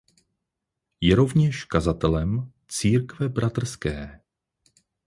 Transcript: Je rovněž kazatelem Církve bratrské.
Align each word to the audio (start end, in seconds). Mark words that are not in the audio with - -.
Je 1.01 1.15
rovněž 1.15 1.63
kazatelem 1.65 2.51
Církve 2.67 3.29
bratrské. 3.29 4.21